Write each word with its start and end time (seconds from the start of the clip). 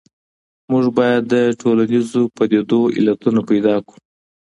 موږ 0.71 0.85
بايد 0.97 1.21
د 1.33 1.35
ټولنيزو 1.61 2.21
پديدو 2.37 2.79
علتونه 2.97 3.39
پيدا 3.49 3.75
کړو. 3.87 3.99